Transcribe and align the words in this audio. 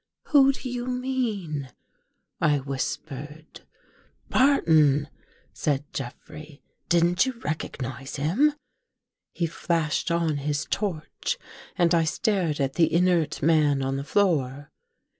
"Who 0.29 0.51
do 0.51 0.67
you 0.67 0.87
mean?" 0.87 1.71
I 2.41 2.57
whispered." 2.57 3.61
Barton," 4.35 5.09
said 5.53 5.93
Jeffrey." 5.93 6.63
Didn't 6.89 7.27
you 7.27 7.33
recognize 7.41 8.15
him?" 8.15 8.53
He 9.35 9.45
flashed 9.45 10.09
on 10.09 10.37
his 10.37 10.65
torch 10.71 11.37
and 11.75 11.93
I 11.93 12.05
stared 12.05 12.59
at 12.59 12.73
the 12.73 12.91
Inert 12.91 13.43
man 13.43 13.83
on 13.83 13.97
the 13.97 14.03
floor. 14.03 14.71